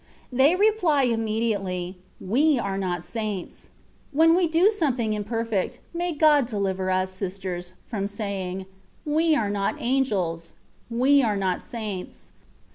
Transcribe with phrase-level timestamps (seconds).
[0.33, 3.69] They reply immediately;^^ We are not saints.^^
[4.11, 8.65] When we do something imper fect, may God deliver us, sisters, from saying
[9.17, 10.53] —"We are not angels,^^
[10.95, 12.31] —^^ We are not saints.